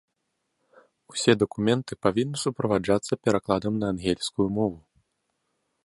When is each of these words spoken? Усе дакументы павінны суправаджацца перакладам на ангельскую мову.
Усе 1.13 1.31
дакументы 1.41 1.93
павінны 2.05 2.37
суправаджацца 2.45 3.13
перакладам 3.27 3.73
на 3.85 3.93
ангельскую 3.95 4.47
мову. 4.59 4.77